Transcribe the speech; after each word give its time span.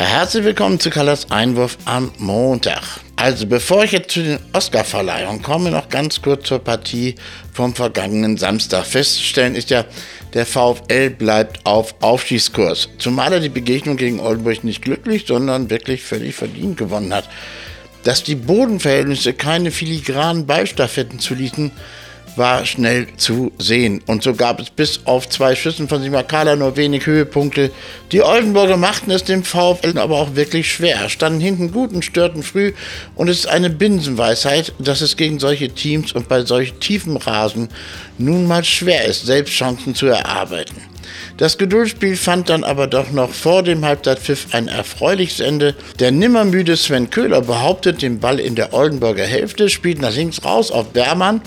Ja, 0.00 0.06
herzlich 0.06 0.44
willkommen 0.44 0.80
zu 0.80 0.88
Kallas 0.88 1.30
Einwurf 1.30 1.76
am 1.84 2.10
Montag. 2.16 2.80
Also 3.16 3.44
bevor 3.46 3.84
ich 3.84 3.92
jetzt 3.92 4.12
zu 4.12 4.22
den 4.22 4.38
Oscarverleihungen 4.54 5.42
komme, 5.42 5.70
noch 5.70 5.90
ganz 5.90 6.22
kurz 6.22 6.48
zur 6.48 6.60
Partie 6.60 7.16
vom 7.52 7.74
vergangenen 7.74 8.38
Samstag. 8.38 8.86
Festzustellen 8.86 9.54
ist 9.54 9.68
ja, 9.68 9.84
der 10.32 10.46
VfL 10.46 11.10
bleibt 11.10 11.66
auf 11.66 11.94
Aufstiegskurs. 12.00 12.88
Zumal 12.96 13.34
er 13.34 13.40
die 13.40 13.50
Begegnung 13.50 13.98
gegen 13.98 14.20
Oldenburg 14.20 14.64
nicht 14.64 14.80
glücklich, 14.80 15.26
sondern 15.28 15.68
wirklich 15.68 16.02
völlig 16.02 16.34
verdient 16.34 16.78
gewonnen 16.78 17.12
hat. 17.12 17.28
Dass 18.02 18.22
die 18.22 18.36
Bodenverhältnisse 18.36 19.34
keine 19.34 19.70
filigranen 19.70 20.46
Ballstaffetten 20.46 21.18
zuließen, 21.18 21.72
war 22.36 22.64
schnell 22.66 23.06
zu 23.16 23.52
sehen. 23.58 24.02
Und 24.06 24.22
so 24.22 24.34
gab 24.34 24.60
es 24.60 24.70
bis 24.70 25.00
auf 25.04 25.28
zwei 25.28 25.54
Schüssen 25.54 25.88
von 25.88 26.02
Simakala 26.02 26.56
nur 26.56 26.76
wenig 26.76 27.06
Höhepunkte. 27.06 27.70
Die 28.12 28.22
Oldenburger 28.22 28.76
machten 28.76 29.10
es 29.10 29.24
dem 29.24 29.44
VfL 29.44 29.98
aber 29.98 30.16
auch 30.16 30.34
wirklich 30.34 30.72
schwer, 30.72 31.08
standen 31.08 31.40
hinten 31.40 31.72
gut 31.72 31.92
und 31.92 32.04
störten 32.04 32.42
früh. 32.42 32.72
Und 33.14 33.28
es 33.28 33.40
ist 33.40 33.48
eine 33.48 33.70
Binsenweisheit, 33.70 34.72
dass 34.78 35.00
es 35.00 35.16
gegen 35.16 35.38
solche 35.38 35.68
Teams 35.68 36.12
und 36.12 36.28
bei 36.28 36.44
solch 36.44 36.74
tiefem 36.74 37.16
Rasen 37.16 37.68
nun 38.18 38.46
mal 38.46 38.64
schwer 38.64 39.04
ist, 39.04 39.26
selbst 39.26 39.52
Chancen 39.54 39.94
zu 39.94 40.06
erarbeiten. 40.06 40.76
Das 41.40 41.56
Geduldsspiel 41.56 42.16
fand 42.16 42.50
dann 42.50 42.64
aber 42.64 42.86
doch 42.86 43.12
noch 43.12 43.30
vor 43.30 43.62
dem 43.62 43.82
Halbzeitpfiff 43.82 44.48
ein 44.52 44.68
erfreuliches 44.68 45.40
Ende. 45.40 45.74
Der 45.98 46.10
nimmermüde 46.10 46.76
Sven 46.76 47.08
Köhler 47.08 47.40
behauptet 47.40 48.02
den 48.02 48.20
Ball 48.20 48.38
in 48.38 48.56
der 48.56 48.74
Oldenburger 48.74 49.24
Hälfte, 49.24 49.70
spielt 49.70 50.02
nach 50.02 50.14
links 50.14 50.44
raus 50.44 50.70
auf 50.70 50.90
Bermann, 50.90 51.40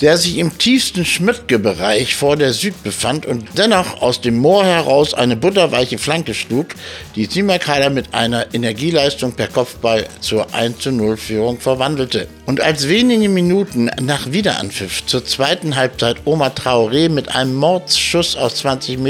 der 0.00 0.16
sich 0.18 0.38
im 0.38 0.58
tiefsten 0.58 1.04
Schmidtke-Bereich 1.04 2.16
vor 2.16 2.36
der 2.36 2.52
Süd 2.52 2.82
befand 2.82 3.24
und 3.24 3.46
dennoch 3.56 4.02
aus 4.02 4.20
dem 4.20 4.36
Moor 4.36 4.64
heraus 4.64 5.14
eine 5.14 5.36
butterweiche 5.36 5.98
Flanke 5.98 6.34
schlug, 6.34 6.68
die 7.14 7.26
Simakala 7.26 7.90
mit 7.90 8.14
einer 8.14 8.52
Energieleistung 8.52 9.32
per 9.32 9.46
Kopfball 9.46 10.06
zur 10.20 10.48
1-0-Führung 10.48 11.60
verwandelte. 11.60 12.26
Und 12.46 12.60
als 12.60 12.88
wenige 12.88 13.28
Minuten 13.28 13.90
nach 14.00 14.32
Wiederanpfiff 14.32 15.06
zur 15.06 15.24
zweiten 15.24 15.76
Halbzeit 15.76 16.18
Oma 16.24 16.48
Traoré 16.48 17.08
mit 17.08 17.34
einem 17.34 17.54
Mordsschuss 17.54 18.36
aus 18.36 18.56
20 18.56 18.98
Metern 18.98 19.05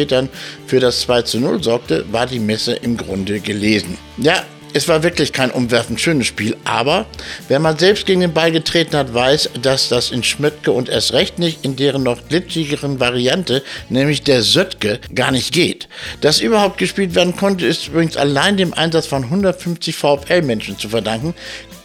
für 0.67 0.81
das 0.81 1.01
2 1.01 1.23
zu 1.23 1.41
0 1.41 1.63
sorgte, 1.63 2.05
war 2.13 2.27
die 2.27 2.39
Messe 2.39 2.75
im 2.75 2.97
Grunde 2.97 3.41
gelesen. 3.41 3.97
Ja, 4.19 4.45
es 4.77 4.89
war 4.89 5.03
wirklich 5.03 5.33
kein 5.33 5.51
umwerfend 5.51 5.99
schönes 6.03 6.27
Spiel, 6.27 6.55
aber 6.65 7.07
wer 7.49 7.59
mal 7.59 7.79
selbst 7.79 8.05
gegen 8.05 8.21
den 8.21 8.35
Ball 8.35 8.53
getreten 8.53 8.95
hat, 8.95 9.15
weiß, 9.15 9.51
dass 9.63 9.89
das 9.89 10.11
in 10.11 10.23
Schmöttke 10.23 10.71
und 10.71 10.91
erst 10.91 11.15
recht 11.15 11.39
nicht 11.39 11.65
in 11.65 11.77
deren 11.77 12.03
noch 12.03 12.29
glitschigeren 12.29 13.01
Variante, 13.01 13.63
nämlich 13.89 14.23
der 14.23 14.43
Söttke, 14.43 15.01
gar 15.15 15.31
nicht 15.31 15.55
geht. 15.55 15.89
Dass 16.21 16.41
überhaupt 16.41 16.77
gespielt 16.77 17.15
werden 17.15 17.35
konnte, 17.37 17.65
ist 17.65 17.89
übrigens 17.89 18.19
allein 18.19 18.59
dem 18.59 18.75
Einsatz 18.75 19.07
von 19.07 19.25
150 19.25 19.97
VfL-Menschen 19.97 20.79
zu 20.79 20.91
verdanken, 20.91 21.33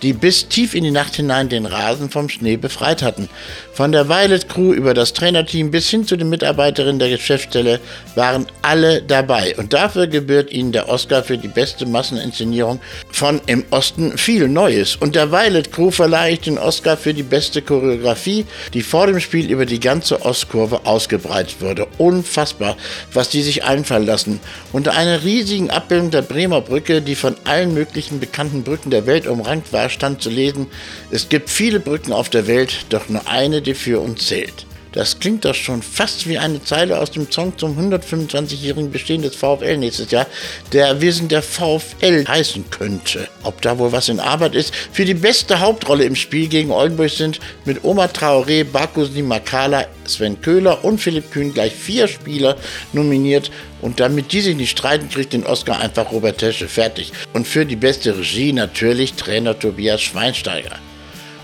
die 0.02 0.14
bis 0.14 0.48
tief 0.48 0.74
in 0.74 0.84
die 0.84 0.92
Nacht 0.92 1.16
hinein 1.16 1.50
den 1.50 1.66
Rasen 1.66 2.10
vom 2.10 2.30
Schnee 2.30 2.58
befreit 2.58 3.02
hatten. 3.02 3.30
Von 3.74 3.92
der 3.92 4.10
Violet 4.10 4.50
Crew 4.50 4.74
über 4.74 4.94
das 4.94 5.14
Trainerteam 5.14 5.72
bis 5.72 5.90
hin 5.90 6.08
zu 6.08 6.18
den 6.18 6.30
Mitarbeiterinnen 6.30 7.00
der 7.00 7.10
Geschäftsstelle 7.10 7.80
waren 8.16 8.48
alle 8.62 9.02
dabei. 9.02 9.56
Und 9.58 9.74
dafür 9.74 10.08
gebührt 10.08 10.52
ihnen 10.52 10.72
der 10.72 10.90
Oscar 10.90 11.24
für 11.24 11.38
die 11.38 11.48
beste 11.48 11.86
Masseninszenierung 11.86 12.80
von 13.12 13.42
Im 13.46 13.64
Osten 13.70 14.18
viel 14.18 14.48
Neues. 14.48 14.96
Und 14.96 15.16
der 15.16 15.32
Violet 15.32 15.72
Crew 15.72 15.92
verleihe 15.92 16.34
ich 16.34 16.42
den 16.42 16.58
Oscar 16.58 16.98
für 16.98 17.14
die 17.14 17.24
beste 17.24 17.62
Choreografie, 17.62 18.46
die 18.74 18.82
vor 18.82 19.08
dem 19.08 19.20
Spiel 19.20 19.52
über 19.52 19.66
die 19.66 19.80
ganze 19.80 20.24
Ostkurve 20.26 20.86
ausgebreitet 20.86 21.62
wurde. 21.62 21.88
Unfassbar, 21.98 22.76
was 23.14 23.30
die 23.30 23.44
sich 23.44 23.64
einfallen 23.64 24.06
lassen. 24.06 24.40
Unter 24.72 24.94
einer 24.94 25.24
riesigen 25.24 25.70
Abbildung 25.70 26.10
der 26.10 26.24
Bremer 26.24 26.62
Brücke, 26.62 27.02
die 27.02 27.16
von 27.16 27.36
allen 27.44 27.74
möglichen 27.74 28.20
bekannten 28.20 28.64
Brücken 28.64 28.90
der 28.90 29.06
Welt 29.06 29.28
umrankt 29.28 29.72
war, 29.72 29.91
stand 29.92 30.22
zu 30.22 30.30
lesen, 30.30 30.68
es 31.12 31.30
gibt 31.30 31.50
viele 31.50 31.80
Brücken 31.80 32.14
auf 32.14 32.30
der 32.30 32.48
Welt, 32.48 32.86
doch 32.90 33.10
nur 33.10 33.28
eine, 33.28 33.62
die 33.62 33.74
für 33.74 34.00
uns 34.00 34.28
zählt. 34.28 34.66
Das 34.94 35.20
klingt 35.20 35.46
doch 35.46 35.56
schon 35.56 35.82
fast 35.82 36.28
wie 36.28 36.38
eine 36.38 36.62
Zeile 36.64 37.00
aus 37.00 37.12
dem 37.12 37.32
Song 37.32 37.58
zum 37.58 37.78
125-jährigen 37.80 38.92
Bestehen 38.92 39.22
des 39.22 39.36
VfL 39.36 39.78
nächstes 39.78 40.12
Jahr, 40.12 40.28
der 40.74 41.00
Wir 41.00 41.14
sind 41.14 41.32
der 41.32 41.42
VfL 41.42 42.26
heißen 42.28 42.70
könnte. 42.70 43.30
Ob 43.44 43.62
da 43.62 43.78
wohl 43.78 43.94
was 43.94 44.10
in 44.10 44.20
Arbeit 44.20 44.54
ist? 44.54 44.74
Für 44.92 45.06
die 45.06 45.14
beste 45.14 45.62
Hauptrolle 45.62 46.04
im 46.04 46.16
Spiel 46.16 46.50
gegen 46.50 46.72
Oldenburg 46.72 47.10
sind 47.10 47.40
mit 47.64 47.84
Oma 47.86 48.06
Traoré, 48.06 48.66
Bakusni 48.66 49.22
Makala, 49.22 49.86
Sven 50.06 50.42
Köhler 50.42 50.84
und 50.84 51.00
Philipp 51.00 51.32
Kühn 51.32 51.54
gleich 51.54 51.74
vier 51.74 52.10
Spieler 52.10 52.58
nominiert 52.92 53.50
und 53.82 54.02
damit 54.02 54.34
die 54.34 54.42
sich 54.42 54.58
nicht 54.58 54.72
streiten, 54.72 55.10
kriegt 55.10 55.32
den 55.32 55.46
Oscar 55.46 55.80
einfach 55.80 56.12
Robert 56.12 56.40
Tesche 56.40 56.68
fertig. 56.68 57.14
Und 57.34 57.48
für 57.48 57.66
die 57.66 57.78
beste 57.78 58.18
Regie 58.18 58.52
natürlich 58.52 59.14
Trainer 59.14 59.58
Tobias 59.58 60.02
Schweinsteiger. 60.02 60.80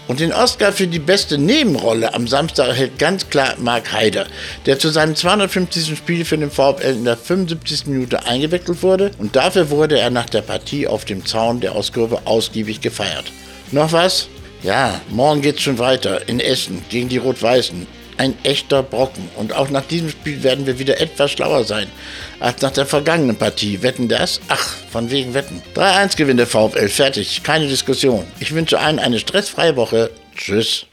Und 0.07 0.21
den 0.21 0.31
Oscar 0.31 0.71
für 0.71 0.87
die 0.87 0.99
beste 0.99 1.37
Nebenrolle 1.37 2.13
am 2.13 2.27
Samstag 2.27 2.69
erhält 2.69 2.97
ganz 2.97 3.29
klar 3.29 3.55
Mark 3.59 3.91
Haider, 3.91 4.25
der 4.65 4.79
zu 4.79 4.89
seinem 4.89 5.15
250. 5.15 5.97
Spiel 5.97 6.23
für 6.23 6.37
den 6.37 6.49
VfL 6.49 6.93
in 6.93 7.03
der 7.03 7.17
75. 7.17 7.87
Minute 7.87 8.25
eingewechselt 8.25 8.81
wurde 8.83 9.11
und 9.17 9.35
dafür 9.35 9.69
wurde 9.69 9.99
er 9.99 10.09
nach 10.09 10.29
der 10.29 10.41
Partie 10.41 10.87
auf 10.87 11.03
dem 11.03 11.25
Zaun 11.25 11.59
der 11.59 11.75
Ostkurve 11.75 12.21
ausgiebig 12.25 12.79
gefeiert. 12.79 13.31
Noch 13.71 13.91
was? 13.91 14.29
Ja, 14.63 15.01
morgen 15.09 15.41
geht's 15.41 15.61
schon 15.61 15.77
weiter 15.77 16.27
in 16.27 16.39
Essen 16.39 16.83
gegen 16.89 17.09
die 17.09 17.17
Rot-Weißen 17.17 17.85
ein 18.17 18.35
echter 18.43 18.83
Brocken. 18.83 19.29
Und 19.35 19.53
auch 19.53 19.69
nach 19.69 19.85
diesem 19.85 20.09
Spiel 20.09 20.43
werden 20.43 20.65
wir 20.65 20.79
wieder 20.79 20.99
etwas 20.99 21.31
schlauer 21.31 21.63
sein 21.63 21.87
als 22.39 22.61
nach 22.61 22.71
der 22.71 22.85
vergangenen 22.85 23.35
Partie. 23.35 23.83
Wetten 23.83 24.07
das? 24.07 24.41
Ach, 24.47 24.75
von 24.91 25.11
wegen 25.11 25.33
Wetten. 25.33 25.61
3-1 25.75 26.17
gewinnt 26.17 26.39
der 26.39 26.47
VfL. 26.47 26.89
Fertig. 26.89 27.43
Keine 27.43 27.67
Diskussion. 27.67 28.25
Ich 28.39 28.53
wünsche 28.53 28.79
allen 28.79 28.99
eine 28.99 29.19
stressfreie 29.19 29.75
Woche. 29.75 30.09
Tschüss. 30.35 30.87